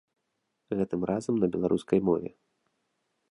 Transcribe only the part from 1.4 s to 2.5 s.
на беларускай мове.